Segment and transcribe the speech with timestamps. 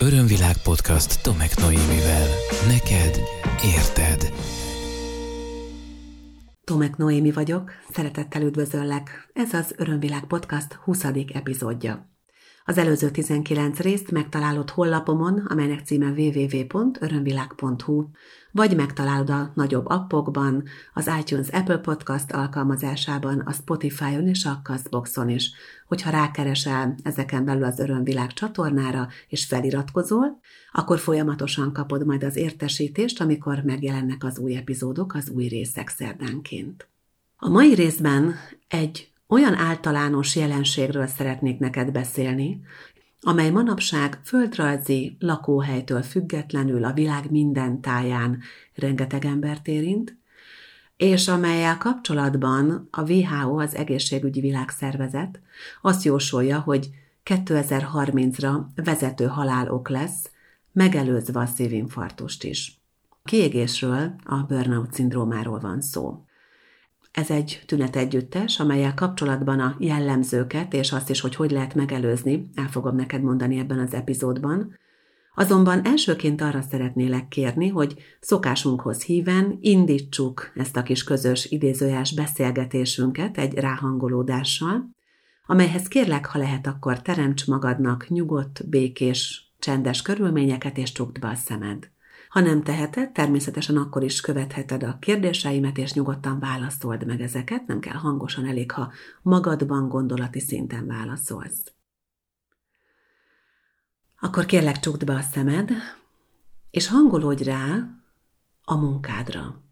[0.00, 2.26] Örömvilág podcast Tomek Noémivel.
[2.66, 3.20] Neked
[3.64, 4.32] érted.
[6.64, 9.30] Tomek Noémi vagyok, szeretettel üdvözöllek.
[9.32, 11.04] Ez az Örömvilág podcast 20.
[11.32, 12.17] epizódja.
[12.68, 18.04] Az előző 19 részt megtalálod hollapomon, amelynek címe www.örömvilág.hu,
[18.52, 20.64] vagy megtalálod a nagyobb appokban,
[20.94, 25.50] az iTunes Apple Podcast alkalmazásában, a Spotify-on és a Castboxon is.
[25.86, 30.40] Hogyha rákeresel ezeken belül az Örömvilág csatornára, és feliratkozol,
[30.72, 36.88] akkor folyamatosan kapod majd az értesítést, amikor megjelennek az új epizódok, az új részek szerdánként.
[37.36, 38.34] A mai részben
[38.68, 42.60] egy olyan általános jelenségről szeretnék neked beszélni,
[43.20, 48.40] amely manapság földrajzi lakóhelytől függetlenül a világ minden táján
[48.74, 50.16] rengeteg embert érint,
[50.96, 55.40] és amelyel kapcsolatban a WHO, az Egészségügyi Világszervezet
[55.82, 56.90] azt jósolja, hogy
[57.24, 60.30] 2030-ra vezető halálok lesz,
[60.72, 62.80] megelőzve a szívinfarktust is.
[63.24, 66.24] Kiégésről, a burnout szindrómáról van szó.
[67.10, 72.68] Ez egy tünetegyüttes, amelyel kapcsolatban a jellemzőket és azt is, hogy hogy lehet megelőzni, el
[72.68, 74.78] fogom neked mondani ebben az epizódban.
[75.34, 83.38] Azonban elsőként arra szeretnélek kérni, hogy szokásunkhoz híven indítsuk ezt a kis közös idézőjás beszélgetésünket
[83.38, 84.96] egy ráhangolódással,
[85.46, 91.34] amelyhez kérlek, ha lehet, akkor teremts magadnak nyugodt, békés, csendes körülményeket, és csukd be a
[91.34, 91.90] szemed.
[92.28, 97.80] Ha nem teheted, természetesen akkor is követheted a kérdéseimet, és nyugodtan válaszold meg ezeket, nem
[97.80, 101.72] kell hangosan, elég, ha magadban gondolati szinten válaszolsz.
[104.20, 105.70] Akkor kérlek csukd be a szemed,
[106.70, 107.88] és hangolódj rá
[108.64, 109.62] a munkádra.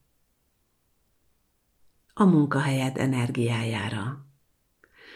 [2.15, 4.27] A munkahelyed energiájára.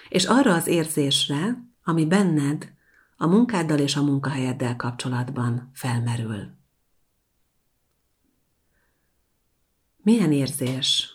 [0.09, 2.73] És arra az érzésre, ami benned
[3.17, 6.60] a munkáddal és a munkahelyeddel kapcsolatban felmerül.
[10.03, 11.15] Milyen érzés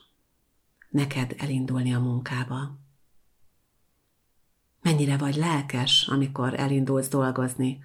[0.89, 2.79] neked elindulni a munkába?
[4.81, 7.83] Mennyire vagy lelkes, amikor elindulsz dolgozni,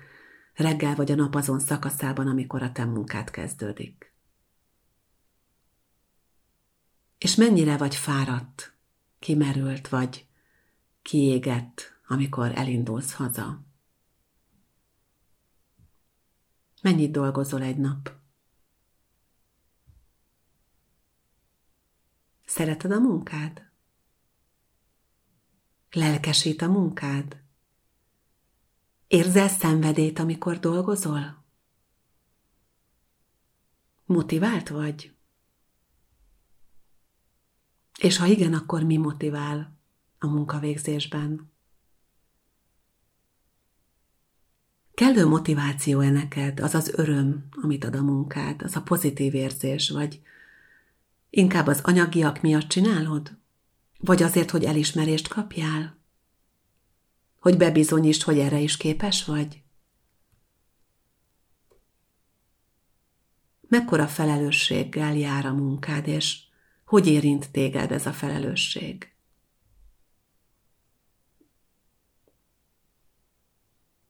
[0.54, 4.14] reggel vagy a nap azon szakaszában, amikor a te munkát kezdődik?
[7.18, 8.76] És mennyire vagy fáradt,
[9.18, 10.26] kimerült vagy
[11.02, 13.64] kiégett, amikor elindulsz haza?
[16.82, 18.19] Mennyit dolgozol egy nap?
[22.50, 23.62] Szereted a munkád?
[25.90, 27.42] Lelkesít a munkád?
[29.06, 31.44] Érzel szenvedét, amikor dolgozol?
[34.04, 35.14] Motivált vagy?
[37.98, 39.76] És ha igen, akkor mi motivál
[40.18, 41.50] a munkavégzésben?
[44.94, 50.22] Kellő motiváció-e neked, az az öröm, amit ad a munkád, az a pozitív érzés, vagy
[51.30, 53.38] Inkább az anyagiak miatt csinálod?
[53.98, 55.98] Vagy azért, hogy elismerést kapjál?
[57.40, 59.62] Hogy bebizonyítsd, hogy erre is képes vagy?
[63.68, 66.38] Mekkora felelősséggel jár a munkád, és
[66.84, 69.12] hogy érint téged ez a felelősség?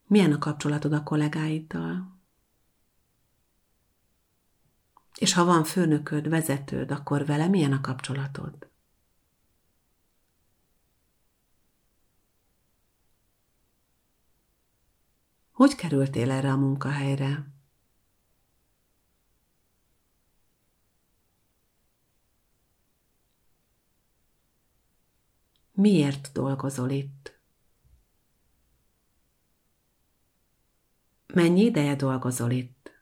[0.06, 2.19] Milyen a kapcsolatod a kollégáiddal?
[5.20, 8.68] És ha van főnököd, vezetőd, akkor vele milyen a kapcsolatod?
[15.52, 17.50] Hogy kerültél erre a munkahelyre?
[25.72, 27.38] Miért dolgozol itt?
[31.26, 32.99] Mennyi ideje dolgozol itt?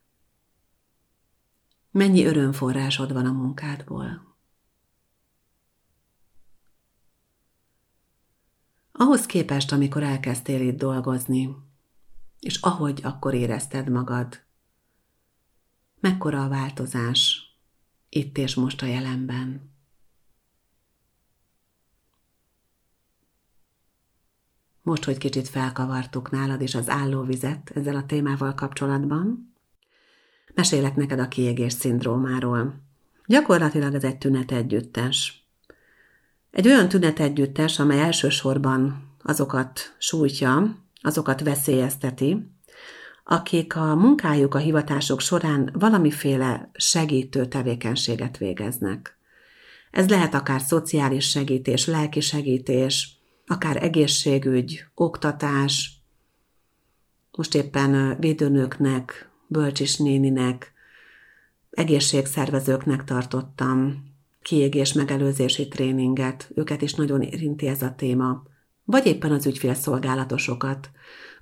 [1.98, 4.36] Mennyi örömforrásod van a munkádból?
[8.92, 11.56] Ahhoz képest, amikor elkezdtél itt dolgozni,
[12.40, 14.44] és ahogy akkor érezted magad,
[16.00, 17.42] mekkora a változás
[18.08, 19.70] itt és most a jelenben?
[24.82, 29.56] Most, hogy kicsit felkavartuk nálad is az állóvizet ezzel a témával kapcsolatban,
[30.58, 32.74] Mesélek neked a kiégés szindrómáról.
[33.26, 35.46] Gyakorlatilag ez egy tünetegyüttes.
[36.50, 42.50] Egy olyan tünetegyüttes, amely elsősorban azokat sújtja, azokat veszélyezteti,
[43.24, 49.18] akik a munkájuk, a hivatások során valamiféle segítő tevékenységet végeznek.
[49.90, 55.92] Ez lehet akár szociális segítés, lelki segítés, akár egészségügy, oktatás,
[57.30, 60.72] most éppen védőnőknek, bölcsis néninek,
[61.70, 64.06] egészségszervezőknek tartottam
[64.42, 68.42] kiégés megelőzési tréninget, őket is nagyon érinti ez a téma,
[68.84, 70.90] vagy éppen az ügyfélszolgálatosokat,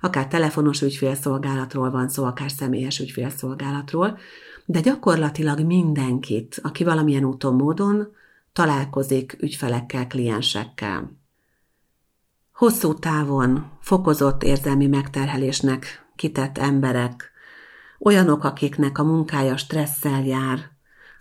[0.01, 4.17] akár telefonos ügyfélszolgálatról van szó, akár személyes ügyfélszolgálatról,
[4.65, 8.07] de gyakorlatilag mindenkit, aki valamilyen úton, módon
[8.53, 11.11] találkozik ügyfelekkel, kliensekkel.
[12.53, 17.31] Hosszú távon fokozott érzelmi megterhelésnek kitett emberek,
[17.99, 20.59] olyanok, akiknek a munkája stresszel jár,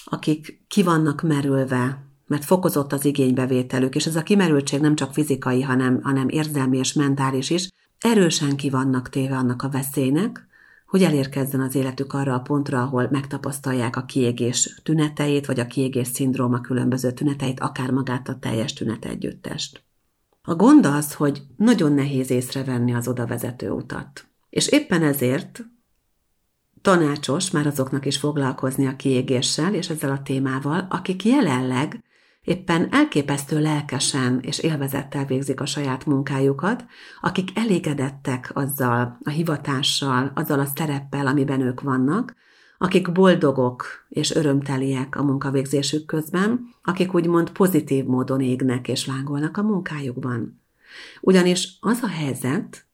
[0.05, 5.63] akik ki vannak merülve, mert fokozott az igénybevételük, és ez a kimerültség nem csak fizikai,
[5.63, 7.69] hanem, hanem érzelmi és mentális is,
[7.99, 10.47] erősen ki vannak téve annak a veszélynek,
[10.87, 16.07] hogy elérkezzen az életük arra a pontra, ahol megtapasztalják a kiégés tüneteit, vagy a kiégés
[16.07, 19.83] szindróma különböző tüneteit, akár magát a teljes tünet együttest.
[20.43, 24.27] A gond az, hogy nagyon nehéz észrevenni az oda vezető utat.
[24.51, 25.65] És éppen ezért
[26.87, 32.03] tanácsos már azoknak is foglalkozni a kiégéssel és ezzel a témával, akik jelenleg
[32.43, 36.85] éppen elképesztő lelkesen és élvezettel végzik a saját munkájukat,
[37.21, 42.35] akik elégedettek azzal a hivatással, azzal a szereppel, amiben ők vannak,
[42.79, 49.63] akik boldogok és örömteliek a munkavégzésük közben, akik úgymond pozitív módon égnek és lángolnak a
[49.63, 50.61] munkájukban.
[51.21, 52.87] Ugyanis az a helyzet,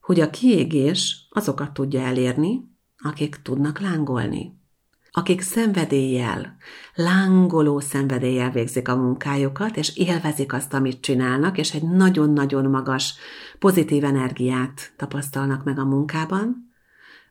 [0.00, 4.56] hogy a kiégés azokat tudja elérni, akik tudnak lángolni.
[5.10, 6.56] Akik szenvedéllyel,
[6.94, 13.14] lángoló szenvedéllyel végzik a munkájukat, és élvezik azt, amit csinálnak, és egy nagyon-nagyon magas
[13.58, 16.72] pozitív energiát tapasztalnak meg a munkában,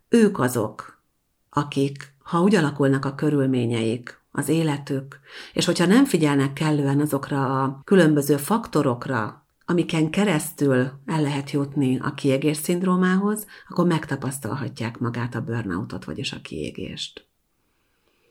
[0.10, 1.02] ők azok,
[1.50, 5.20] akik, ha úgy alakulnak a körülményeik, az életük,
[5.54, 12.14] és hogyha nem figyelnek kellően azokra a különböző faktorokra, amiken keresztül el lehet jutni a
[12.14, 17.26] kiégés szindrómához, akkor megtapasztalhatják magát a burnoutot, vagyis a kiégést.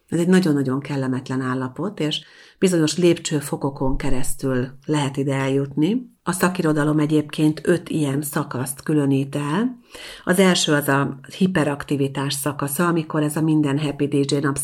[0.08, 2.24] Ez egy nagyon-nagyon kellemetlen állapot, és
[2.58, 6.14] bizonyos lépcsőfokokon keresztül lehet ide eljutni.
[6.22, 9.78] A szakirodalom egyébként öt ilyen szakaszt különít el.
[10.24, 14.58] Az első az a hiperaktivitás szakasza, amikor ez a minden happy DJ nap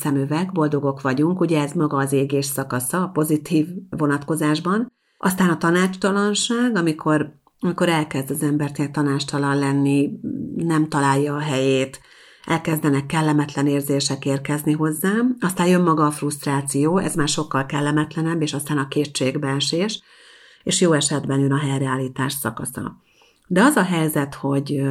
[0.52, 4.92] boldogok vagyunk, ugye ez maga az égés szakasza a pozitív vonatkozásban.
[5.24, 10.10] Aztán a tanácstalanság, amikor, amikor elkezd az ember tanástalan lenni,
[10.56, 12.00] nem találja a helyét,
[12.44, 18.54] elkezdenek kellemetlen érzések érkezni hozzám, aztán jön maga a frusztráció, ez már sokkal kellemetlenebb, és
[18.54, 20.02] aztán a kétségbeesés,
[20.62, 22.96] és jó esetben jön a helyreállítás szakasza.
[23.46, 24.82] De az a helyzet, hogy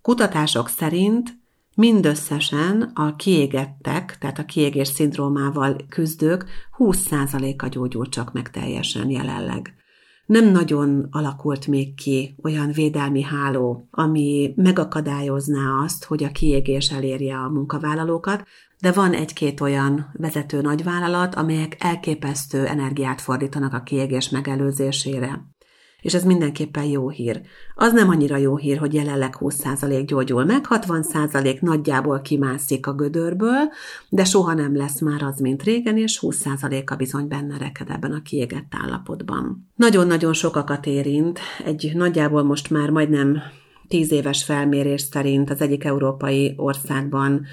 [0.00, 1.41] kutatások szerint
[1.74, 6.44] mindösszesen a kiégettek, tehát a kiégés szindrómával küzdők
[6.78, 9.74] 20%-a gyógyul csak meg teljesen jelenleg.
[10.26, 17.36] Nem nagyon alakult még ki olyan védelmi háló, ami megakadályozná azt, hogy a kiégés elérje
[17.36, 18.44] a munkavállalókat,
[18.80, 25.51] de van egy-két olyan vezető nagyvállalat, amelyek elképesztő energiát fordítanak a kiégés megelőzésére
[26.02, 27.40] és ez mindenképpen jó hír.
[27.74, 33.70] Az nem annyira jó hír, hogy jelenleg 20% gyógyul meg, 60% nagyjából kimászik a gödörből,
[34.08, 38.22] de soha nem lesz már az, mint régen, és 20%-a bizony benne reked ebben a
[38.22, 39.68] kiégett állapotban.
[39.74, 43.42] Nagyon-nagyon sokakat érint, egy nagyjából most már majdnem
[43.88, 47.46] 10 éves felmérés szerint az egyik európai országban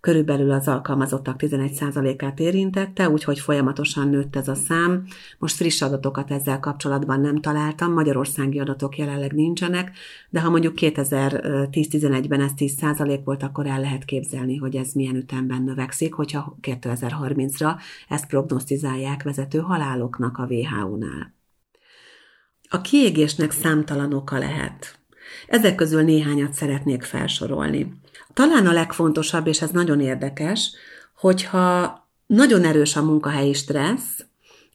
[0.00, 5.06] körülbelül az alkalmazottak 11%-át érintette, úgyhogy folyamatosan nőtt ez a szám.
[5.38, 9.96] Most friss adatokat ezzel kapcsolatban nem találtam, magyarországi adatok jelenleg nincsenek,
[10.30, 15.62] de ha mondjuk 2010-11-ben ez 10% volt, akkor el lehet képzelni, hogy ez milyen ütemben
[15.62, 17.76] növekszik, hogyha 2030-ra
[18.08, 21.36] ezt prognosztizálják vezető haláloknak a WHO-nál.
[22.70, 24.98] A kiégésnek számtalan oka lehet.
[25.46, 27.94] Ezek közül néhányat szeretnék felsorolni.
[28.38, 30.72] Talán a legfontosabb, és ez nagyon érdekes,
[31.16, 34.24] hogyha nagyon erős a munkahelyi stressz,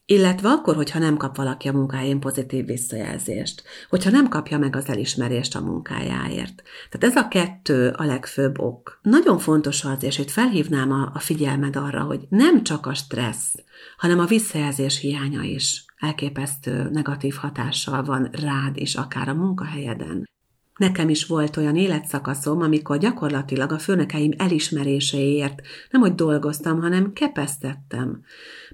[0.05, 4.88] illetve akkor, hogyha nem kap valaki a munkáján pozitív visszajelzést, hogyha nem kapja meg az
[4.88, 6.63] elismerést a munkájáért.
[6.89, 9.00] Tehát ez a kettő a legfőbb ok.
[9.01, 13.55] Nagyon fontos az, és itt felhívnám a, a figyelmed arra, hogy nem csak a stressz,
[13.98, 20.32] hanem a visszajelzés hiánya is elképesztő negatív hatással van rád is, akár a munkahelyeden.
[20.77, 28.24] Nekem is volt olyan életszakaszom, amikor gyakorlatilag a főnökeim elismeréséért nem hogy dolgoztam, hanem kepesztettem.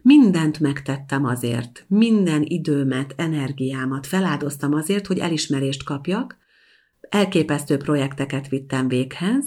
[0.01, 6.37] Mindent megtettem azért, minden időmet, energiámat feláldoztam azért, hogy elismerést kapjak,
[7.09, 9.45] elképesztő projekteket vittem véghez,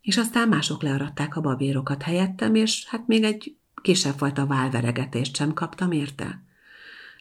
[0.00, 5.52] és aztán mások learadták a babérokat helyettem, és hát még egy kisebb fajta válveregetést sem
[5.52, 6.42] kaptam érte.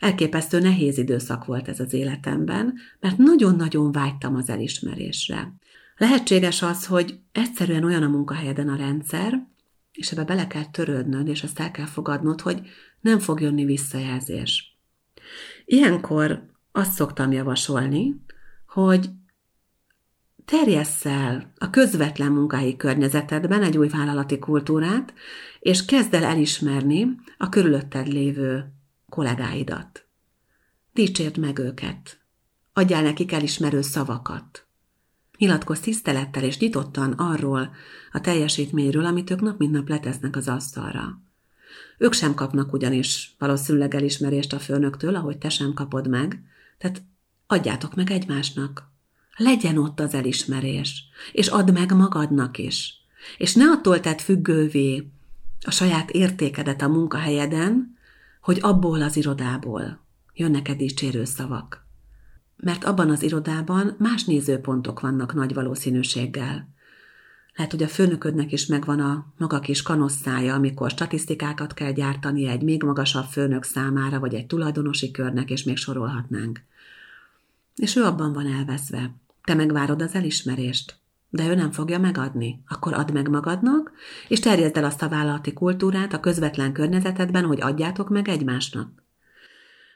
[0.01, 5.53] Elképesztő nehéz időszak volt ez az életemben, mert nagyon-nagyon vágytam az elismerésre.
[5.97, 9.47] Lehetséges az, hogy egyszerűen olyan a munkahelyeden a rendszer,
[9.91, 12.61] és ebbe bele kell törődnöd, és azt el kell fogadnod, hogy
[13.01, 14.77] nem fog jönni visszajelzés.
[15.65, 18.21] Ilyenkor azt szoktam javasolni,
[18.67, 19.09] hogy
[20.45, 25.13] terjessz el a közvetlen munkahelyi környezetedben egy új vállalati kultúrát,
[25.59, 28.73] és kezd el elismerni a körülötted lévő
[29.11, 30.05] kollégáidat.
[30.93, 32.19] Dicsérd meg őket.
[32.73, 34.65] Adjál nekik elismerő szavakat.
[35.37, 37.71] Nyilatkozz tisztelettel és nyitottan arról
[38.11, 41.21] a teljesítményről, amit ők nap mint nap letesznek az asztalra.
[41.97, 46.43] Ők sem kapnak ugyanis valószínűleg elismerést a főnöktől, ahogy te sem kapod meg,
[46.77, 47.03] tehát
[47.47, 48.89] adjátok meg egymásnak.
[49.35, 52.93] Legyen ott az elismerés, és add meg magadnak is.
[53.37, 55.11] És ne attól tedd függővé
[55.65, 57.97] a saját értékedet a munkahelyeden,
[58.41, 59.99] hogy abból az irodából
[60.33, 61.85] jönnek-e dicsérő szavak.
[62.57, 66.69] Mert abban az irodában más nézőpontok vannak nagy valószínűséggel.
[67.55, 72.61] Lehet, hogy a főnöködnek is megvan a maga kis kanosszája, amikor statisztikákat kell gyártani egy
[72.61, 76.61] még magasabb főnök számára, vagy egy tulajdonosi körnek, és még sorolhatnánk.
[77.75, 79.15] És ő abban van elveszve.
[79.43, 81.00] Te megvárod az elismerést,
[81.33, 82.63] de ő nem fogja megadni.
[82.67, 83.91] Akkor add meg magadnak,
[84.27, 89.03] és terjezd el azt a vállalati kultúrát a közvetlen környezetedben, hogy adjátok meg egymásnak.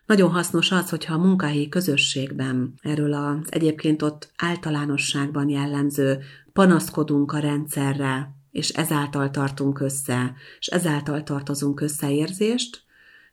[0.05, 6.19] Nagyon hasznos az, hogyha a munkahelyi közösségben erről az egyébként ott általánosságban jellemző
[6.53, 12.83] panaszkodunk a rendszerre, és ezáltal tartunk össze, és ezáltal tartozunk összeérzést,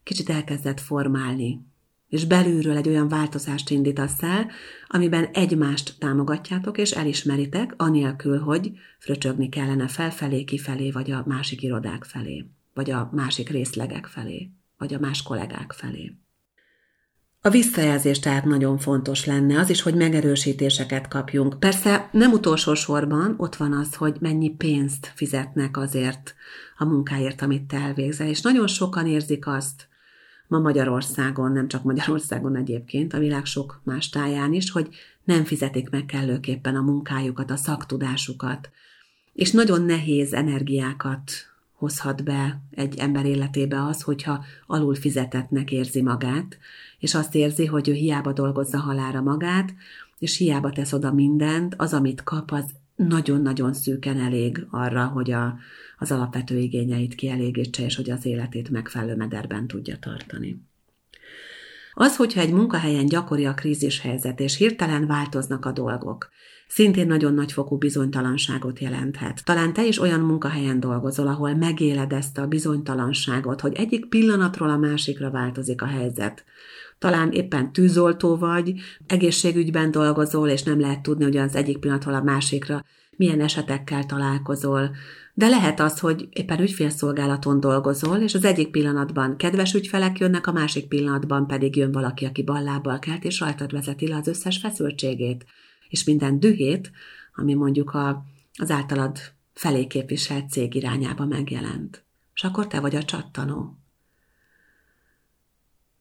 [0.03, 1.72] kicsit elkezdett formálni.
[2.13, 4.51] És belülről egy olyan változást indítasz el,
[4.87, 12.05] amiben egymást támogatjátok és elismeritek, anélkül, hogy fröcsögni kellene felfelé, kifelé, vagy a másik irodák
[12.05, 16.17] felé, vagy a másik részlegek felé, vagy a más kollégák felé.
[17.41, 21.59] A visszajelzés tehát nagyon fontos lenne, az is, hogy megerősítéseket kapjunk.
[21.59, 26.35] Persze nem utolsó sorban ott van az, hogy mennyi pénzt fizetnek azért
[26.77, 29.91] a munkáért, amit te elvégzel, és nagyon sokan érzik azt,
[30.53, 34.89] ma Magyarországon, nem csak Magyarországon egyébként, a világ sok más táján is, hogy
[35.25, 38.71] nem fizetik meg kellőképpen a munkájukat, a szaktudásukat,
[39.33, 41.33] és nagyon nehéz energiákat
[41.73, 46.59] hozhat be egy ember életébe az, hogyha alul fizetetnek érzi magát,
[46.99, 49.75] és azt érzi, hogy ő hiába dolgozza halára magát,
[50.19, 52.65] és hiába tesz oda mindent, az, amit kap, az
[52.97, 55.59] nagyon-nagyon szűken elég arra, hogy a,
[55.99, 60.63] az alapvető igényeit kielégítse, és hogy az életét megfelelő mederben tudja tartani.
[61.95, 66.31] Az, hogyha egy munkahelyen gyakori a krízis helyzet, és hirtelen változnak a dolgok,
[66.69, 69.45] szintén nagyon nagyfokú bizonytalanságot jelenthet.
[69.45, 74.77] Talán te is olyan munkahelyen dolgozol, ahol megéled ezt a bizonytalanságot, hogy egyik pillanatról a
[74.77, 76.45] másikra változik a helyzet.
[77.03, 78.75] Talán éppen tűzoltó vagy,
[79.07, 82.85] egészségügyben dolgozol, és nem lehet tudni, hogy az egyik pillanatról a másikra
[83.17, 84.91] milyen esetekkel találkozol.
[85.35, 90.53] De lehet az, hogy éppen ügyfélszolgálaton dolgozol, és az egyik pillanatban kedves ügyfelek jönnek, a
[90.53, 95.45] másik pillanatban pedig jön valaki, aki ballábbal kelt, és rajtad vezeti le az összes feszültségét
[95.89, 96.91] és minden dühét,
[97.35, 98.25] ami mondjuk a,
[98.59, 99.19] az általad
[99.55, 102.05] felé képviselt cég irányába megjelent.
[102.35, 103.77] És akkor te vagy a csattanó.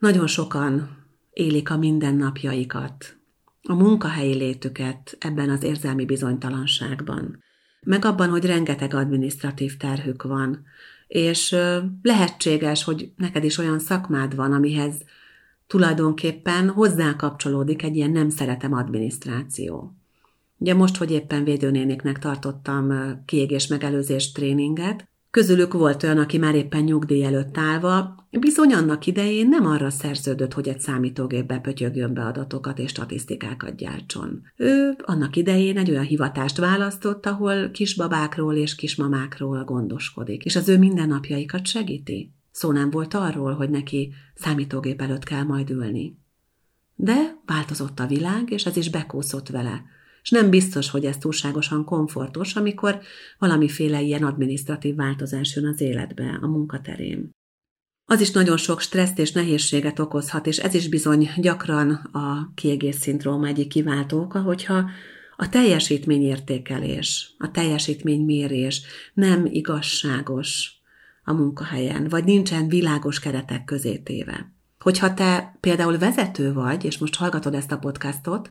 [0.01, 0.89] Nagyon sokan
[1.33, 3.17] élik a mindennapjaikat,
[3.61, 7.43] a munkahelyi létüket ebben az érzelmi bizonytalanságban,
[7.81, 10.63] meg abban, hogy rengeteg administratív terhük van,
[11.07, 11.55] és
[12.01, 14.95] lehetséges, hogy neked is olyan szakmád van, amihez
[15.67, 19.95] tulajdonképpen hozzá kapcsolódik egy ilyen nem szeretem adminisztráció.
[20.57, 22.91] Ugye most, hogy éppen védőnéniknek tartottam
[23.25, 29.47] kiégés megelőzés tréninget, közülük volt olyan, aki már éppen nyugdíj előtt állva, bizony annak idején
[29.47, 34.41] nem arra szerződött, hogy egy számítógépbe pötyögjön be adatokat és statisztikákat gyártson.
[34.55, 40.77] Ő annak idején egy olyan hivatást választott, ahol kisbabákról és kismamákról gondoskodik, és az ő
[40.77, 42.33] mindennapjaikat segíti.
[42.51, 46.19] Szó nem volt arról, hogy neki számítógép előtt kell majd ülni.
[46.95, 49.83] De változott a világ, és ez is bekúszott vele.
[50.21, 52.99] És nem biztos, hogy ez túlságosan komfortos, amikor
[53.37, 57.29] valamiféle ilyen adminisztratív változás jön az életbe, a munkaterén.
[58.05, 62.99] Az is nagyon sok stresszt és nehézséget okozhat, és ez is bizony gyakran a kiegész
[62.99, 64.89] szindróma egyik kiváltó oka, hogyha
[65.35, 68.81] a teljesítményértékelés, a teljesítménymérés
[69.13, 70.81] nem igazságos,
[71.23, 74.53] a munkahelyen, vagy nincsen világos keretek közé téve.
[74.79, 78.47] Hogyha te például vezető vagy, és most hallgatod ezt a podcastot,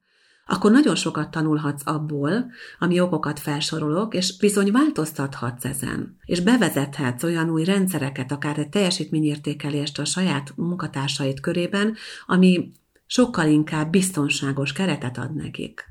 [0.53, 6.17] akkor nagyon sokat tanulhatsz abból, ami okokat felsorolok, és bizony változtathatsz ezen.
[6.25, 12.73] És bevezethetsz olyan új rendszereket, akár egy teljesítményértékelést a saját munkatársait körében, ami
[13.07, 15.85] sokkal inkább biztonságos keretet ad nekik.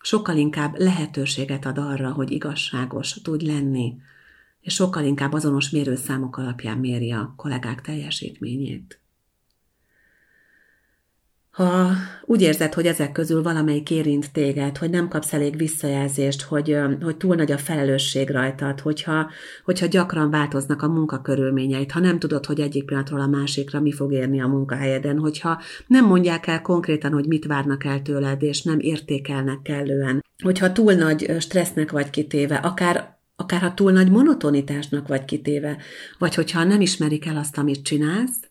[0.00, 3.96] sokkal inkább lehetőséget ad arra, hogy igazságos tudj lenni,
[4.60, 9.03] és sokkal inkább azonos mérőszámok alapján méri a kollégák teljesítményét.
[11.54, 11.90] Ha
[12.24, 17.16] úgy érzed, hogy ezek közül valamelyik érint téged, hogy nem kapsz elég visszajelzést, hogy, hogy
[17.16, 19.30] túl nagy a felelősség rajtad, hogyha,
[19.64, 24.12] hogyha gyakran változnak a munkakörülményeit, ha nem tudod, hogy egyik pillanatról a másikra mi fog
[24.12, 28.78] érni a munkahelyeden, hogyha nem mondják el konkrétan, hogy mit várnak el tőled, és nem
[28.78, 35.24] értékelnek kellően, hogyha túl nagy stressznek vagy kitéve, akár akár ha túl nagy monotonitásnak vagy
[35.24, 35.76] kitéve,
[36.18, 38.43] vagy hogyha nem ismerik el azt, amit csinálsz,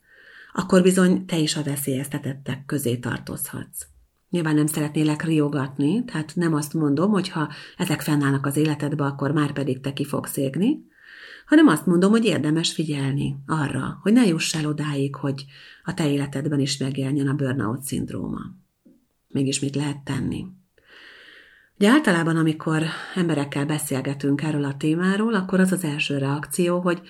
[0.53, 3.87] akkor bizony te is a veszélyeztetettek közé tartozhatsz.
[4.29, 9.31] Nyilván nem szeretnélek riogatni, tehát nem azt mondom, hogy ha ezek fennállnak az életedbe, akkor
[9.31, 10.91] már pedig te ki fogsz égni,
[11.45, 15.45] hanem azt mondom, hogy érdemes figyelni arra, hogy ne juss el odáig, hogy
[15.83, 18.39] a te életedben is megjelenjen a burnout szindróma.
[19.27, 20.45] Mégis mit lehet tenni?
[21.77, 22.83] Ugye általában, amikor
[23.15, 27.01] emberekkel beszélgetünk erről a témáról, akkor az az első reakció, hogy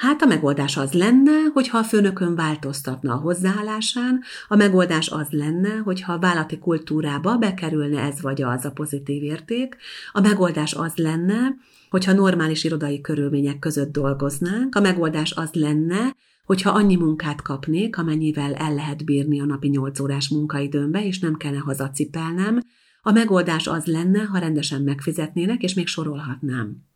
[0.00, 5.76] Hát a megoldás az lenne, hogyha a főnökön változtatna a hozzáállásán, a megoldás az lenne,
[5.76, 9.76] hogyha a vállalati kultúrába bekerülne ez vagy az a pozitív érték,
[10.12, 11.54] a megoldás az lenne,
[11.90, 18.54] hogyha normális irodai körülmények között dolgoznánk, a megoldás az lenne, hogyha annyi munkát kapnék, amennyivel
[18.54, 22.60] el lehet bírni a napi 8 órás munkaidőmbe, és nem kellene hazacipelnem,
[23.02, 26.89] a megoldás az lenne, ha rendesen megfizetnének, és még sorolhatnám.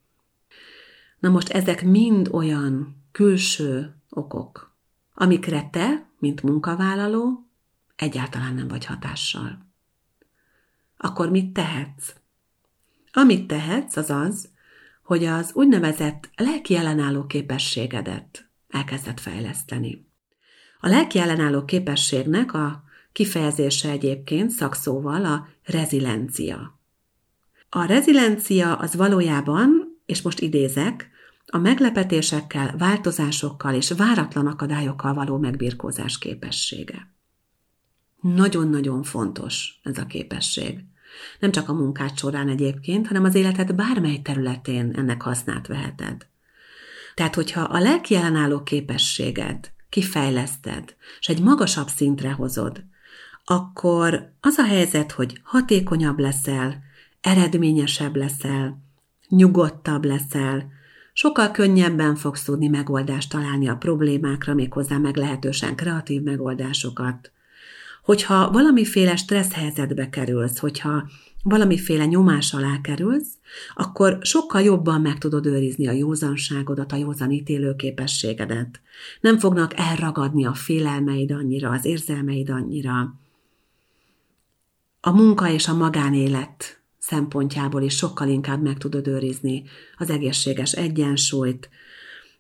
[1.25, 4.77] Na most ezek mind olyan külső okok,
[5.15, 7.47] amikre te, mint munkavállaló,
[7.97, 9.67] egyáltalán nem vagy hatással.
[10.97, 12.15] Akkor mit tehetsz?
[13.13, 14.49] Amit tehetsz, az az,
[15.03, 20.07] hogy az úgynevezett lelki ellenálló képességedet elkezdett fejleszteni.
[20.81, 26.79] A lelki ellenálló képességnek a kifejezése egyébként szakszóval a reziliencia.
[27.69, 31.13] A reziliencia az valójában, és most idézek,
[31.47, 37.13] a meglepetésekkel, változásokkal és váratlan akadályokkal való megbirkózás képessége.
[38.21, 40.85] Nagyon-nagyon fontos ez a képesség.
[41.39, 46.27] Nem csak a munkád során egyébként, hanem az életed bármely területén ennek hasznát veheted.
[47.15, 52.85] Tehát, hogyha a lelki ellenálló képességed kifejleszted, és egy magasabb szintre hozod,
[53.45, 56.83] akkor az a helyzet, hogy hatékonyabb leszel,
[57.21, 58.84] eredményesebb leszel,
[59.37, 60.73] nyugodtabb leszel,
[61.13, 67.33] sokkal könnyebben fogsz tudni megoldást találni a problémákra, méghozzá meglehetősen kreatív megoldásokat.
[68.03, 71.09] Hogyha valamiféle stressz helyzetbe kerülsz, hogyha
[71.43, 73.39] valamiféle nyomás alá kerülsz,
[73.75, 78.81] akkor sokkal jobban meg tudod őrizni a józanságodat, a józan ítélőképességedet.
[79.21, 83.15] Nem fognak elragadni a félelmeid annyira, az érzelmeid annyira.
[85.01, 89.65] A munka és a magánélet szempontjából is sokkal inkább meg tudod őrizni
[89.97, 91.69] az egészséges egyensúlyt,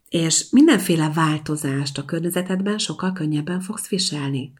[0.09, 4.53] és mindenféle változást a környezetedben sokkal könnyebben fogsz viselni.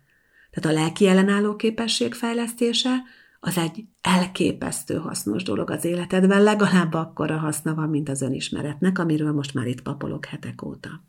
[0.51, 3.03] Tehát a lelki ellenálló képesség fejlesztése
[3.41, 9.33] az egy elképesztő hasznos dolog az életedben, legalább akkora haszna van, mint az önismeretnek, amiről
[9.33, 11.05] most már itt papolok hetek óta.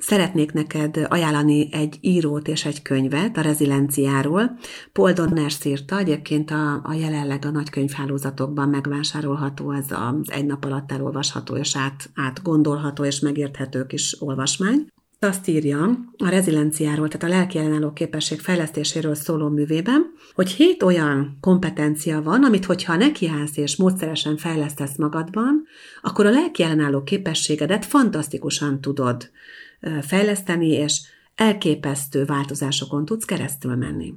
[0.00, 4.58] Szeretnék neked ajánlani egy írót és egy könyvet a rezilienciáról.
[4.92, 10.92] Paul Donners írta, egyébként a, a jelenleg a nagykönyvhálózatokban megvásárolható, ez az egy nap alatt
[10.92, 14.86] elolvasható és át, átgondolható és megérthető kis olvasmány.
[15.20, 21.38] Azt írja a rezilienciáról, tehát a lelki ellenálló képesség fejlesztéséről szóló művében, hogy hét olyan
[21.40, 25.64] kompetencia van, amit hogyha nekiállsz és módszeresen fejlesztesz magadban,
[26.02, 29.30] akkor a lelki ellenálló képességedet fantasztikusan tudod
[30.02, 31.02] fejleszteni, és
[31.34, 34.14] elképesztő változásokon tudsz keresztül menni.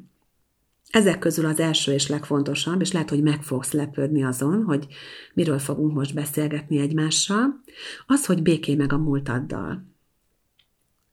[0.90, 4.88] Ezek közül az első és legfontosabb, és lehet, hogy meg fogsz lepődni azon, hogy
[5.34, 7.62] miről fogunk most beszélgetni egymással,
[8.06, 9.90] az, hogy béké meg a múltaddal.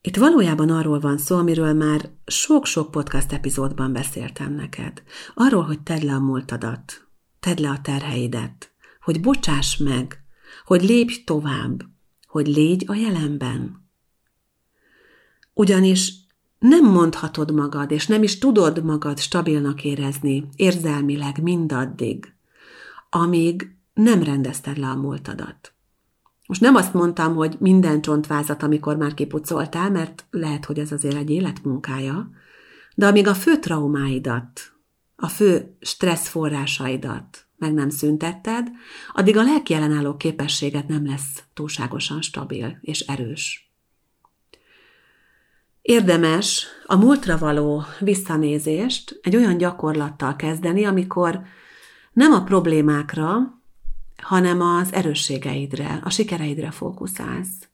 [0.01, 5.03] Itt valójában arról van szó, amiről már sok-sok podcast epizódban beszéltem neked.
[5.35, 7.07] Arról, hogy tedd le a múltadat,
[7.41, 10.23] tedd le a terheidet, hogy bocsáss meg,
[10.65, 11.83] hogy lépj tovább,
[12.27, 13.88] hogy légy a jelenben.
[15.59, 16.13] Ugyanis
[16.59, 22.33] nem mondhatod magad, és nem is tudod magad stabilnak érezni érzelmileg mindaddig,
[23.11, 25.73] amíg nem rendezted le a múltadat.
[26.47, 31.17] Most nem azt mondtam, hogy minden csontvázat, amikor már kipucoltál, mert lehet, hogy ez azért
[31.17, 32.31] egy életmunkája,
[32.95, 34.73] de amíg a fő traumáidat,
[35.17, 38.69] a fő stressz forrásaidat meg nem szüntetted,
[39.13, 43.68] addig a lelki ellenálló képességet nem lesz túlságosan stabil és erős.
[45.89, 51.43] Érdemes a múltra való visszanézést egy olyan gyakorlattal kezdeni, amikor
[52.13, 53.61] nem a problémákra,
[54.23, 57.69] hanem az erősségeidre, a sikereidre fókuszálsz.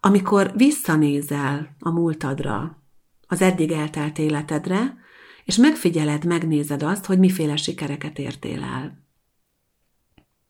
[0.00, 2.82] Amikor visszanézel a múltadra,
[3.26, 4.96] az eddig eltelt életedre,
[5.44, 9.04] és megfigyeled, megnézed azt, hogy miféle sikereket értél el.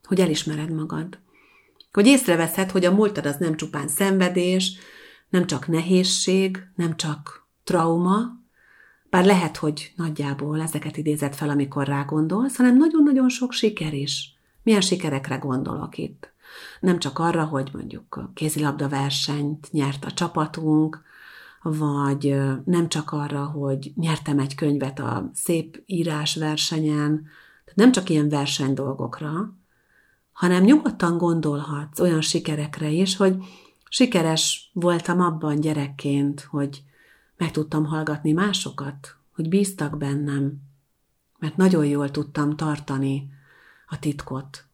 [0.03, 1.19] Hogy elismered magad.
[1.93, 4.79] Hogy észreveszed, hogy a múltad az nem csupán szenvedés,
[5.29, 8.39] nem csak nehézség, nem csak trauma,
[9.11, 14.37] bár lehet, hogy nagyjából ezeket idézett fel, amikor rá gondolsz, hanem nagyon-nagyon sok siker is.
[14.63, 16.33] Milyen sikerekre gondolok itt?
[16.81, 21.03] Nem csak arra, hogy mondjuk kézilabda versenyt nyert a csapatunk,
[21.63, 27.27] vagy nem csak arra, hogy nyertem egy könyvet a szép írás versenyen,
[27.75, 29.57] nem csak ilyen verseny dolgokra,
[30.33, 33.37] hanem nyugodtan gondolhatsz olyan sikerekre is, hogy
[33.89, 36.83] sikeres voltam abban gyerekként, hogy
[37.37, 40.61] meg tudtam hallgatni másokat, hogy bíztak bennem,
[41.39, 43.31] mert nagyon jól tudtam tartani
[43.87, 44.65] a titkot.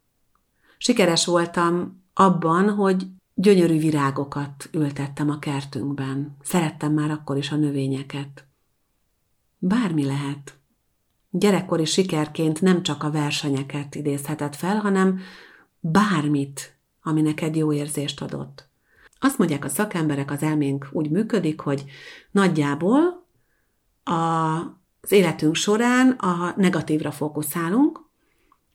[0.78, 6.36] Sikeres voltam abban, hogy gyönyörű virágokat ültettem a kertünkben.
[6.42, 8.46] Szerettem már akkor is a növényeket.
[9.58, 10.58] Bármi lehet.
[11.30, 15.20] Gyerekkori sikerként nem csak a versenyeket idézhetett fel, hanem
[15.80, 18.68] bármit, ami neked jó érzést adott.
[19.24, 21.84] Azt mondják a szakemberek, az elménk úgy működik, hogy
[22.30, 23.26] nagyjából
[24.02, 24.12] a,
[25.00, 28.02] az életünk során a negatívra fókuszálunk,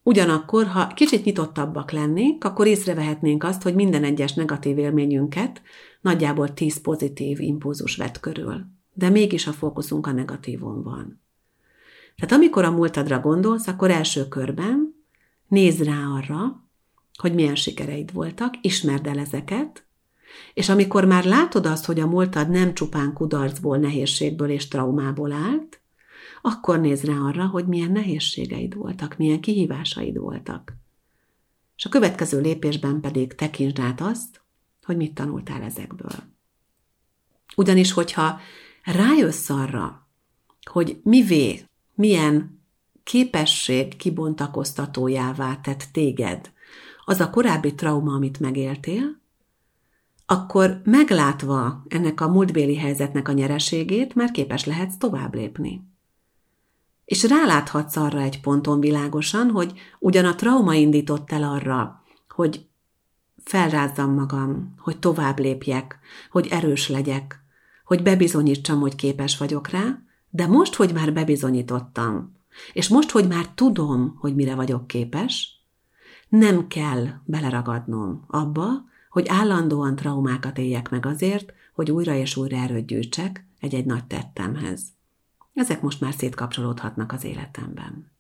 [0.03, 5.62] Ugyanakkor, ha kicsit nyitottabbak lennénk, akkor észrevehetnénk azt, hogy minden egyes negatív élményünket
[6.01, 8.65] nagyjából 10 pozitív impulzus vett körül.
[8.93, 11.21] De mégis a fókuszunk a negatívon van.
[12.15, 14.95] Tehát amikor a múltadra gondolsz, akkor első körben
[15.47, 16.63] nézd rá arra,
[17.17, 19.83] hogy milyen sikereid voltak, ismerd el ezeket,
[20.53, 25.81] és amikor már látod azt, hogy a múltad nem csupán kudarcból, nehézségből és traumából állt,
[26.41, 30.73] akkor nézd rá arra, hogy milyen nehézségeid voltak, milyen kihívásaid voltak.
[31.77, 34.41] És a következő lépésben pedig tekintsd át azt,
[34.83, 36.15] hogy mit tanultál ezekből.
[37.55, 38.39] Ugyanis, hogyha
[38.83, 40.07] rájössz arra,
[40.71, 41.61] hogy mivé,
[41.95, 42.61] milyen
[43.03, 46.51] képesség kibontakoztatójává tett téged
[47.05, 49.19] az a korábbi trauma, amit megéltél,
[50.31, 55.87] akkor meglátva ennek a múltbéli helyzetnek a nyereségét, már képes lehetsz tovább lépni.
[57.05, 62.67] És ráláthatsz arra egy ponton világosan, hogy ugyan a trauma indított el arra, hogy
[63.43, 65.99] felrázzam magam, hogy tovább lépjek,
[66.31, 67.43] hogy erős legyek,
[67.85, 72.35] hogy bebizonyítsam, hogy képes vagyok rá, de most, hogy már bebizonyítottam,
[72.73, 75.63] és most, hogy már tudom, hogy mire vagyok képes,
[76.27, 78.87] nem kell beleragadnom abba,
[79.19, 84.82] hogy állandóan traumákat éljek meg azért, hogy újra és újra erőt gyűjtsek egy-egy nagy tettemhez.
[85.53, 88.12] Ezek most már szétkapcsolódhatnak az életemben.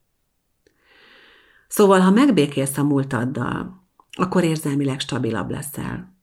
[1.67, 6.15] Szóval, ha megbékélsz a múltaddal, akkor érzelmileg stabilabb leszel.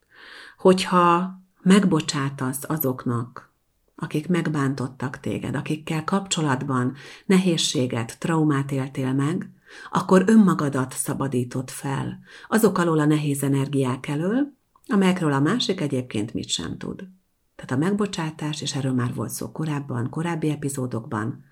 [0.59, 3.53] Hogyha megbocsátasz azoknak,
[3.95, 6.95] akik megbántottak téged, akikkel kapcsolatban
[7.27, 9.51] nehézséget, traumát éltél meg,
[9.91, 14.56] akkor önmagadat szabadítod fel azok alól a nehéz energiák elől,
[14.87, 17.09] amelyekről a másik egyébként mit sem tud.
[17.57, 21.45] Tehát a megbocsátás, és erről már volt szó korábban, korábbi epizódokban,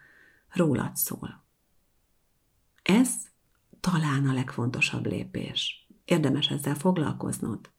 [0.49, 1.44] rólad szól.
[2.83, 3.11] Ez
[3.81, 5.88] talán a legfontosabb lépés.
[6.05, 7.73] Érdemes ezzel foglalkoznod.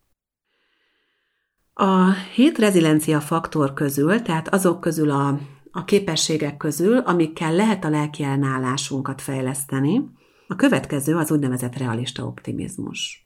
[1.74, 5.40] A hét reziliencia faktor közül, tehát azok közül a,
[5.72, 10.10] a képességek közül, amikkel lehet a lelki ellenállásunkat fejleszteni,
[10.48, 13.25] a következő az úgynevezett realista optimizmus.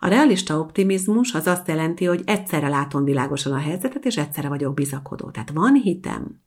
[0.00, 4.74] A realista optimizmus az azt jelenti, hogy egyszerre látom világosan a helyzetet, és egyszerre vagyok
[4.74, 5.30] bizakodó.
[5.30, 6.44] Tehát van hitem.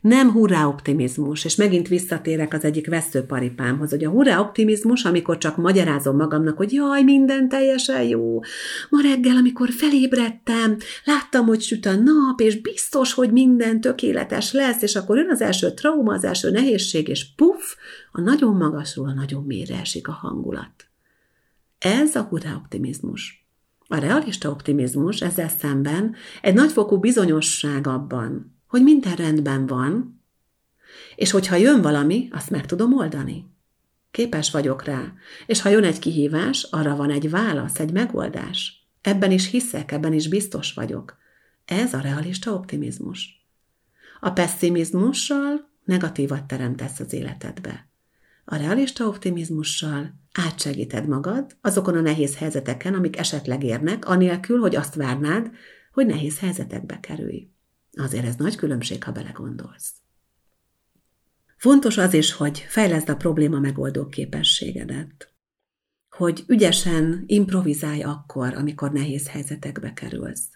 [0.00, 5.56] Nem hurrá optimizmus, és megint visszatérek az egyik veszőparipámhoz, hogy a hurrá optimizmus, amikor csak
[5.56, 8.40] magyarázom magamnak, hogy jaj, minden teljesen jó.
[8.88, 14.82] Ma reggel, amikor felébredtem, láttam, hogy süt a nap, és biztos, hogy minden tökéletes lesz,
[14.82, 17.74] és akkor jön az első trauma, az első nehézség, és puff,
[18.12, 20.87] a nagyon magasról a nagyon mélyre esik a hangulat.
[21.78, 23.48] Ez a hurrá optimizmus.
[23.86, 30.22] A realista optimizmus ezzel szemben egy nagyfokú bizonyosság abban, hogy minden rendben van,
[31.16, 33.56] és hogyha jön valami, azt meg tudom oldani.
[34.10, 35.12] Képes vagyok rá,
[35.46, 38.88] és ha jön egy kihívás, arra van egy válasz, egy megoldás.
[39.00, 41.16] Ebben is hiszek, ebben is biztos vagyok.
[41.64, 43.46] Ez a realista optimizmus.
[44.20, 47.87] A pessimizmussal negatívat teremtesz az életedbe.
[48.50, 54.94] A realista optimizmussal átsegíted magad azokon a nehéz helyzeteken, amik esetleg érnek, anélkül, hogy azt
[54.94, 55.50] várnád,
[55.92, 57.48] hogy nehéz helyzetekbe kerülj.
[57.92, 59.92] Azért ez nagy különbség, ha belegondolsz.
[61.56, 65.34] Fontos az is, hogy fejleszd a probléma megoldó képességedet.
[66.08, 70.48] Hogy ügyesen improvizálj akkor, amikor nehéz helyzetekbe kerülsz.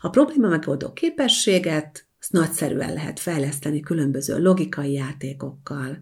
[0.00, 5.98] A probléma megoldó képességet azt nagyszerűen lehet fejleszteni különböző logikai játékokkal,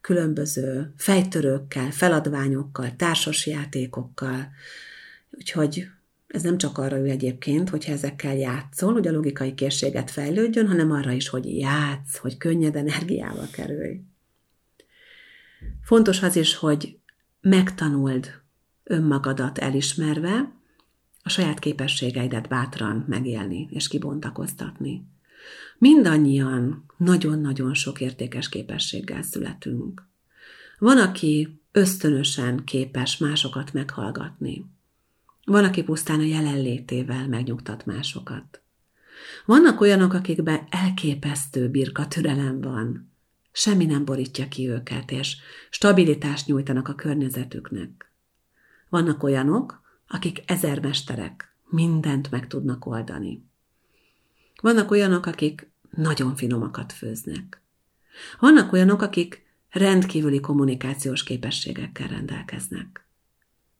[0.00, 4.48] különböző fejtörőkkel, feladványokkal, társas játékokkal.
[5.30, 5.86] Úgyhogy
[6.26, 10.90] ez nem csak arra ő egyébként, hogyha ezekkel játszol, hogy a logikai készséget fejlődjön, hanem
[10.90, 14.00] arra is, hogy játsz, hogy könnyed energiával kerülj.
[15.82, 16.98] Fontos az is, hogy
[17.40, 18.42] megtanuld
[18.84, 20.56] önmagadat elismerve,
[21.22, 25.06] a saját képességeidet bátran megélni és kibontakoztatni.
[25.78, 30.06] Mindannyian nagyon-nagyon sok értékes képességgel születünk.
[30.78, 34.64] Van, aki ösztönösen képes másokat meghallgatni.
[35.44, 38.62] Van, aki pusztán a jelenlétével megnyugtat másokat.
[39.46, 43.12] Vannak olyanok, akikben elképesztő birka türelem van.
[43.52, 45.36] Semmi nem borítja ki őket, és
[45.70, 48.12] stabilitást nyújtanak a környezetüknek.
[48.88, 53.47] Vannak olyanok, akik ezermesterek, mindent meg tudnak oldani.
[54.60, 57.62] Vannak olyanok, akik nagyon finomakat főznek.
[58.40, 63.06] Vannak olyanok, akik rendkívüli kommunikációs képességekkel rendelkeznek.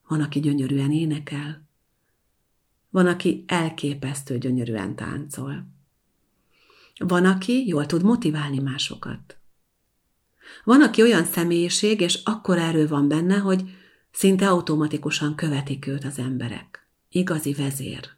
[0.09, 1.67] Van, aki gyönyörűen énekel.
[2.91, 5.67] Van, aki elképesztő gyönyörűen táncol.
[6.99, 9.37] Van, aki jól tud motiválni másokat.
[10.65, 13.71] Van, aki olyan személyiség, és akkor erő van benne, hogy
[14.11, 16.89] szinte automatikusan követik őt az emberek.
[17.09, 18.18] Igazi vezér.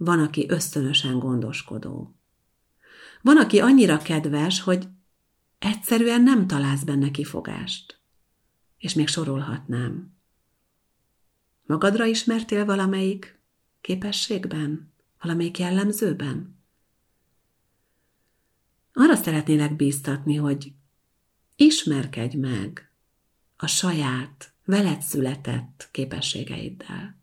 [0.00, 2.14] Van, aki ösztönösen gondoskodó.
[3.22, 4.88] Van, aki annyira kedves, hogy
[5.58, 8.00] egyszerűen nem találsz benne kifogást.
[8.78, 10.16] És még sorolhatnám.
[11.66, 13.40] Magadra ismertél valamelyik
[13.80, 14.92] képességben?
[15.20, 16.56] Valamelyik jellemzőben?
[18.92, 20.72] Arra szeretnélek bíztatni, hogy
[21.56, 22.92] ismerkedj meg
[23.56, 27.17] a saját, veled született képességeiddel.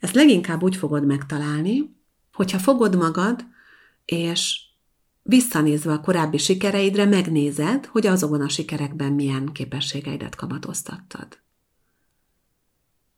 [0.00, 1.94] Ezt leginkább úgy fogod megtalálni,
[2.32, 3.44] hogyha fogod magad,
[4.04, 4.60] és
[5.22, 11.38] visszanézve a korábbi sikereidre megnézed, hogy azokon a sikerekben milyen képességeidet kamatoztattad.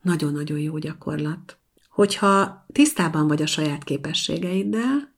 [0.03, 1.57] Nagyon-nagyon jó gyakorlat.
[1.89, 5.13] Hogyha tisztában vagy a saját képességeiddel,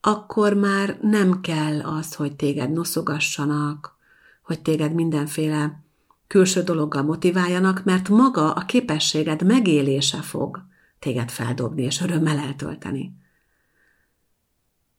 [0.00, 3.96] akkor már nem kell az, hogy téged noszogassanak,
[4.42, 5.82] hogy téged mindenféle
[6.26, 10.64] külső dologgal motiváljanak, mert maga a képességed megélése fog
[11.06, 13.16] téged feldobni és örömmel eltölteni.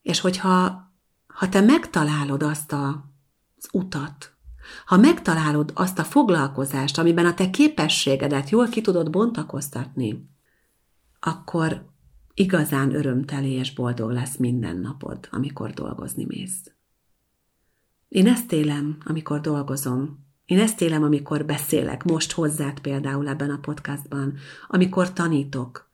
[0.02, 0.86] És hogyha
[1.26, 3.12] ha te megtalálod azt a,
[3.56, 4.36] az utat,
[4.84, 10.28] ha megtalálod azt a foglalkozást, amiben a te képességedet jól ki tudod bontakoztatni,
[11.20, 11.86] akkor
[12.34, 16.72] igazán örömteli és boldog lesz minden napod, amikor dolgozni mész.
[18.08, 20.26] Én ezt élem, amikor dolgozom.
[20.44, 24.34] Én ezt élem, amikor beszélek, most hozzád például ebben a podcastban,
[24.68, 25.87] amikor tanítok.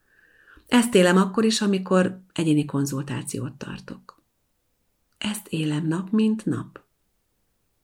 [0.74, 4.22] Ezt élem akkor is, amikor egyéni konzultációt tartok.
[5.18, 6.80] Ezt élem nap, mint nap.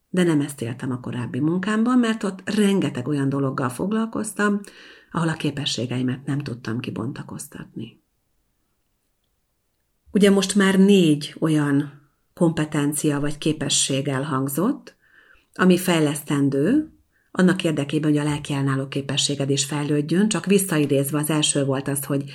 [0.08, 4.60] De nem ezt éltem a korábbi munkámban, mert ott rengeteg olyan dologgal foglalkoztam,
[5.10, 8.00] ahol a képességeimet nem tudtam kibontakoztatni.
[10.12, 14.96] Ugye most már négy olyan kompetencia vagy képesség elhangzott,
[15.54, 16.92] ami fejlesztendő,
[17.30, 22.32] annak érdekében, hogy a lelkielnáló képességed is fejlődjön, csak visszaidézve az első volt az, hogy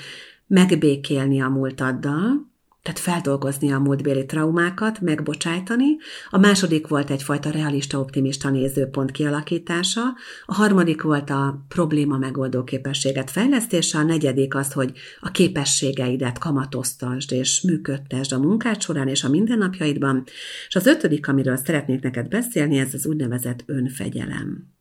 [0.48, 2.54] megbékélni a múltaddal,
[2.86, 5.86] tehát feldolgozni a múltbéli traumákat, megbocsájtani,
[6.30, 10.02] a második volt egyfajta realista-optimista nézőpont kialakítása,
[10.46, 17.32] a harmadik volt a probléma megoldó képességet fejlesztése, a negyedik az, hogy a képességeidet kamatoztasd
[17.32, 20.24] és működtesd a munkád során és a mindennapjaidban,
[20.68, 24.75] és az ötödik, amiről szeretnék neked beszélni, ez az úgynevezett önfegyelem.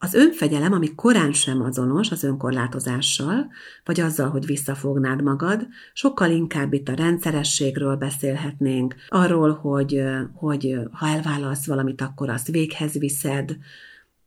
[0.00, 3.50] Az önfegyelem, ami korán sem azonos az önkorlátozással,
[3.84, 10.02] vagy azzal, hogy visszafognád magad, sokkal inkább itt a rendszerességről beszélhetnénk, arról, hogy,
[10.34, 13.56] hogy ha elválasz valamit, akkor azt véghez viszed,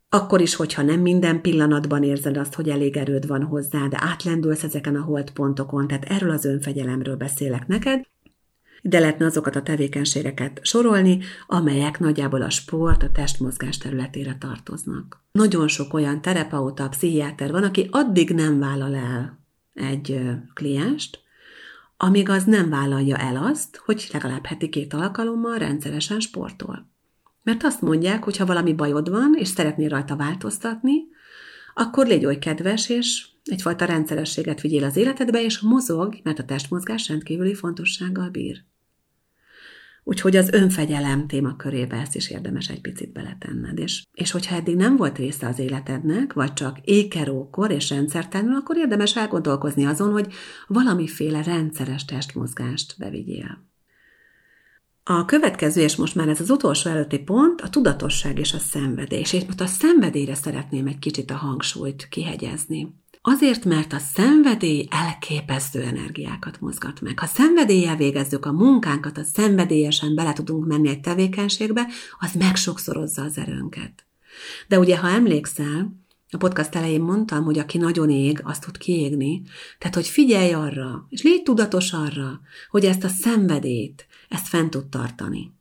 [0.08, 4.62] akkor is, hogyha nem minden pillanatban érzed azt, hogy elég erőd van hozzá, de átlendülsz
[4.62, 8.06] ezeken a holdpontokon, tehát erről az önfegyelemről beszélek neked,
[8.82, 15.24] ide lehetne azokat a tevékenységeket sorolni, amelyek nagyjából a sport, a testmozgás területére tartoznak.
[15.32, 19.38] Nagyon sok olyan terapeuta, pszichiáter van, aki addig nem vállal el
[19.74, 20.20] egy
[20.54, 21.20] klienst,
[21.96, 26.90] amíg az nem vállalja el azt, hogy legalább heti két alkalommal rendszeresen sportol.
[27.42, 30.94] Mert azt mondják, hogy ha valami bajod van, és szeretnél rajta változtatni,
[31.74, 37.08] akkor légy oly kedves, és egyfajta rendszerességet vigyél az életedbe, és mozog, mert a testmozgás
[37.08, 38.64] rendkívüli fontossággal bír.
[40.04, 43.78] Úgyhogy az önfegyelem témakörébe ezt is érdemes egy picit beletenned.
[43.78, 48.76] És, és hogyha eddig nem volt része az életednek, vagy csak ékerókor és rendszertelenül, akkor
[48.76, 50.32] érdemes elgondolkozni azon, hogy
[50.66, 53.70] valamiféle rendszeres testmozgást bevigyél.
[55.04, 59.32] A következő, és most már ez az utolsó előtti pont, a tudatosság és a szenvedés.
[59.32, 63.01] És most a szenvedélyre szeretném egy kicsit a hangsúlyt kihegyezni.
[63.24, 67.18] Azért, mert a szenvedély elképesztő energiákat mozgat meg.
[67.18, 71.86] Ha szenvedéllyel végezzük a munkánkat, a szenvedélyesen bele tudunk menni egy tevékenységbe,
[72.18, 74.06] az megsokszorozza az erőnket.
[74.68, 79.42] De ugye, ha emlékszel, a podcast elején mondtam, hogy aki nagyon ég, azt tud kiégni.
[79.78, 84.86] Tehát, hogy figyelj arra, és légy tudatos arra, hogy ezt a szenvedélyt, ezt fent tud
[84.86, 85.52] tartani.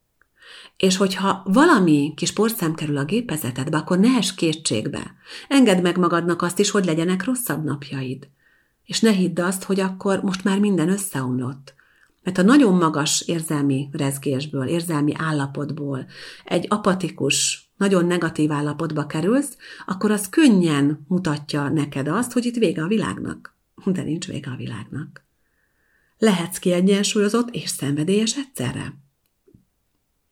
[0.82, 5.16] És hogyha valami kis porszem kerül a gépezetedbe, akkor ne es kétségbe.
[5.48, 8.30] Engedd meg magadnak azt is, hogy legyenek rosszabb napjaid.
[8.86, 11.74] És ne hidd azt, hogy akkor most már minden összeomlott.
[12.24, 16.06] Mert a nagyon magas érzelmi rezgésből, érzelmi állapotból
[16.46, 22.84] egy apatikus, nagyon negatív állapotba kerülsz, akkor az könnyen mutatja neked azt, hogy itt vége
[22.84, 23.56] a világnak.
[23.86, 25.26] De nincs vége a világnak.
[26.18, 28.94] Lehetsz kiegyensúlyozott és szenvedélyes egyszerre.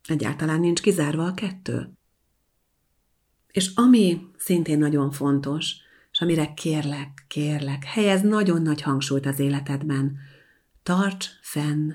[0.09, 1.93] Egyáltalán nincs kizárva a kettő.
[3.47, 5.75] És ami szintén nagyon fontos,
[6.11, 10.17] és amire kérlek, kérlek, helyez nagyon nagy hangsúlyt az életedben,
[10.83, 11.93] tarts fenn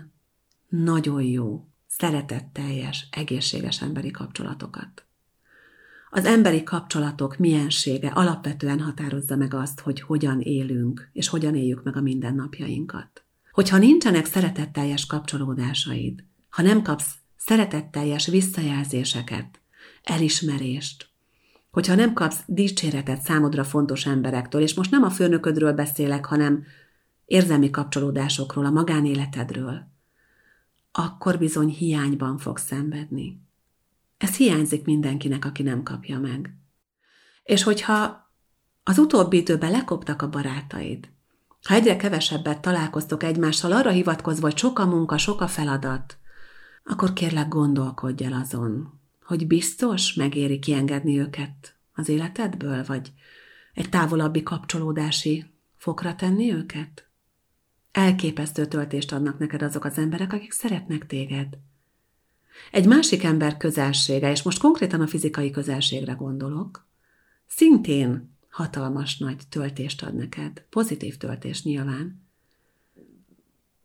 [0.68, 5.04] nagyon jó, szeretetteljes, egészséges emberi kapcsolatokat.
[6.10, 11.96] Az emberi kapcsolatok miensége alapvetően határozza meg azt, hogy hogyan élünk, és hogyan éljük meg
[11.96, 13.24] a mindennapjainkat.
[13.52, 17.14] Hogyha nincsenek szeretetteljes kapcsolódásaid, ha nem kapsz
[17.46, 19.60] szeretetteljes visszajelzéseket,
[20.02, 21.08] elismerést,
[21.70, 26.64] hogyha nem kapsz dicséretet számodra fontos emberektől, és most nem a főnöködről beszélek, hanem
[27.24, 29.88] érzelmi kapcsolódásokról, a magánéletedről,
[30.92, 33.40] akkor bizony hiányban fog szenvedni.
[34.18, 36.56] Ez hiányzik mindenkinek, aki nem kapja meg.
[37.42, 38.30] És hogyha
[38.84, 41.08] az utóbbi időben lekoptak a barátaid,
[41.62, 46.18] ha egyre kevesebbet találkoztok egymással, arra hivatkozva, hogy sok a munka, sok a feladat,
[46.84, 53.12] akkor kérlek gondolkodj el azon, hogy biztos megéri kiengedni őket az életedből, vagy
[53.74, 57.08] egy távolabbi kapcsolódási fokra tenni őket?
[57.92, 61.58] Elképesztő töltést adnak neked azok az emberek, akik szeretnek téged.
[62.70, 66.86] Egy másik ember közelsége, és most konkrétan a fizikai közelségre gondolok,
[67.46, 72.22] szintén hatalmas nagy töltést ad neked, pozitív töltés nyilván.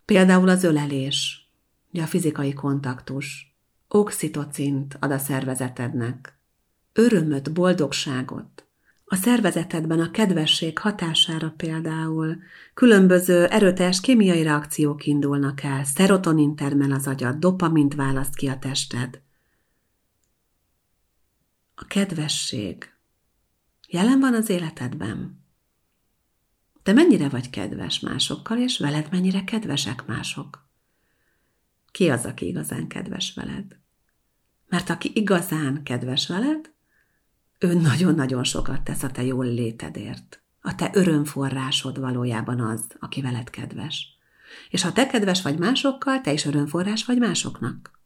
[0.05, 1.48] Például az ölelés,
[1.93, 3.55] ugye a fizikai kontaktus,
[3.87, 6.39] oxitocint ad a szervezetednek,
[6.93, 8.63] örömöt, boldogságot.
[9.05, 12.37] A szervezetedben a kedvesség hatására például
[12.73, 19.21] különböző erőteljes kémiai reakciók indulnak el, szerotonin termel az agyad, dopamint választ ki a tested.
[21.75, 22.93] A kedvesség
[23.87, 25.43] jelen van az életedben.
[26.83, 30.68] Te mennyire vagy kedves másokkal, és veled mennyire kedvesek mások?
[31.91, 33.77] Ki az, aki igazán kedves veled?
[34.67, 36.71] Mert aki igazán kedves veled,
[37.59, 40.41] ő nagyon-nagyon sokat tesz a te jól létedért.
[40.61, 44.07] A te örömforrásod valójában az, aki veled kedves.
[44.69, 47.99] És ha te kedves vagy másokkal, te is örömforrás vagy másoknak.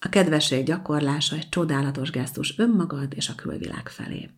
[0.00, 4.30] A kedvesség gyakorlása egy csodálatos gesztus önmagad és a külvilág felé.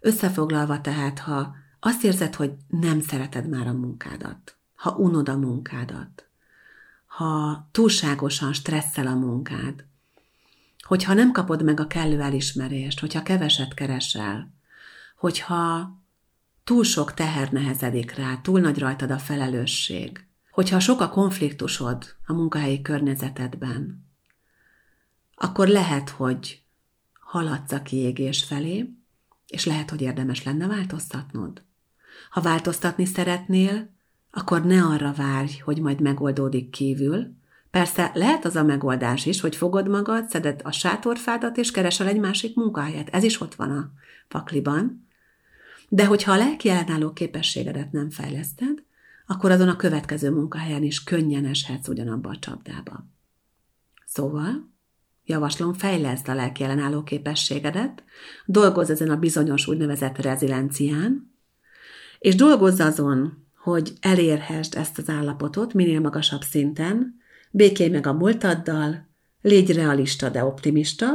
[0.00, 6.27] Összefoglalva tehát, ha azt érzed, hogy nem szereted már a munkádat, ha unod a munkádat,
[7.18, 9.84] ha túlságosan stresszel a munkád,
[10.78, 14.52] hogyha nem kapod meg a kellő elismerést, hogyha keveset keresel,
[15.16, 15.92] hogyha
[16.64, 22.32] túl sok teher nehezedik rá, túl nagy rajtad a felelősség, hogyha sok a konfliktusod a
[22.32, 24.06] munkahelyi környezetedben,
[25.34, 26.62] akkor lehet, hogy
[27.20, 28.90] haladsz a kiégés felé,
[29.46, 31.62] és lehet, hogy érdemes lenne változtatnod.
[32.30, 33.96] Ha változtatni szeretnél,
[34.38, 37.36] akkor ne arra várj, hogy majd megoldódik kívül.
[37.70, 42.20] Persze lehet az a megoldás is, hogy fogod magad, szeded a sátorfádat, és keresel egy
[42.20, 43.08] másik munkahelyet.
[43.08, 43.90] Ez is ott van a
[44.28, 45.06] pakliban.
[45.88, 48.82] De hogyha a lelki ellenálló képességedet nem fejleszted,
[49.26, 53.06] akkor azon a következő munkahelyen is könnyen eshetsz ugyanabba a csapdába.
[54.06, 54.70] Szóval,
[55.24, 58.04] javaslom, fejleszd a lelki ellenálló képességedet,
[58.46, 61.34] dolgozz ezen a bizonyos úgynevezett rezilencián,
[62.18, 67.14] és dolgozz azon, hogy elérhessd ezt az állapotot minél magasabb szinten,
[67.50, 69.08] békélj meg a múltaddal,
[69.42, 71.06] légy realista, de optimista,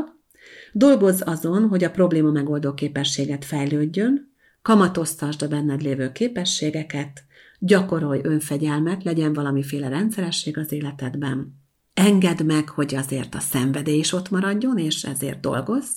[0.72, 7.24] dolgozz azon, hogy a probléma megoldó képességet fejlődjön, kamatoztasd a benned lévő képességeket,
[7.60, 11.62] gyakorolj önfegyelmet, legyen valamiféle rendszeresség az életedben,
[11.93, 15.91] Engedd meg, hogy azért a szenvedély is ott maradjon, és ezért dolgozz,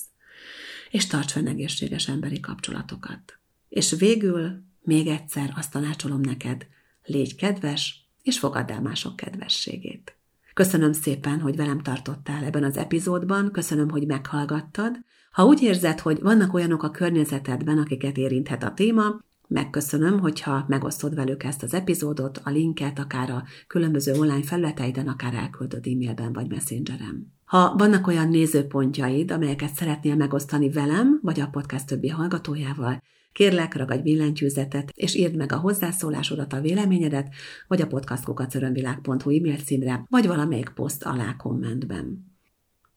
[0.89, 3.39] és tarts fenn egészséges emberi kapcsolatokat.
[3.69, 6.67] És végül még egyszer azt tanácsolom neked,
[7.05, 10.15] légy kedves, és fogadd el mások kedvességét.
[10.53, 14.99] Köszönöm szépen, hogy velem tartottál ebben az epizódban, köszönöm, hogy meghallgattad.
[15.31, 21.15] Ha úgy érzed, hogy vannak olyanok a környezetedben, akiket érinthet a téma, Megköszönöm, hogyha megosztod
[21.15, 26.49] velük ezt az epizódot, a linket akár a különböző online felületeiden, akár elküldöd e-mailben vagy
[26.49, 27.33] messengeren.
[27.45, 33.01] Ha vannak olyan nézőpontjaid, amelyeket szeretnél megosztani velem, vagy a podcast többi hallgatójával,
[33.37, 37.33] kérlek, ragadj billentyűzetet, és írd meg a hozzászólásodat, a véleményedet,
[37.67, 42.35] vagy a podcastkukacörönvilág.hu e-mail címre, vagy valamelyik poszt alá kommentben.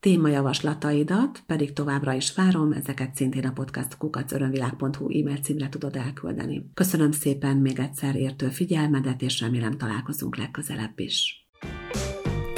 [0.00, 6.70] Témajavaslataidat pedig továbbra is várom, ezeket szintén a podcast kukacörönvilág.hu e-mail címre tudod elküldeni.
[6.74, 11.48] Köszönöm szépen még egyszer értő figyelmedet, és remélem találkozunk legközelebb is.